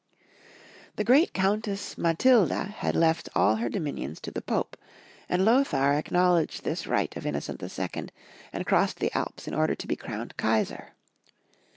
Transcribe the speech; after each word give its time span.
Konrad 0.01 0.31
III. 0.31 0.67
121 0.95 0.95
The 0.95 1.03
great 1.03 1.33
Countess 1.33 1.95
Matildia 1.95 2.67
had 2.71 2.95
left 2.95 3.29
all 3.35 3.57
her 3.57 3.69
do 3.69 3.79
minions 3.79 4.19
to 4.21 4.31
the 4.31 4.41
Pope, 4.41 4.75
and 5.29 5.45
Lothar 5.45 5.93
acknowledged 5.93 6.63
this 6.63 6.87
right 6.87 7.15
of 7.15 7.27
Innocent 7.27 7.61
II., 7.61 8.07
and 8.51 8.65
crossed 8.65 8.97
the 8.97 9.15
Alps 9.15 9.47
in 9.47 9.53
order 9.53 9.75
to 9.75 9.85
be 9.87 9.95
crowned 9.95 10.35
Kaisar. 10.37 10.93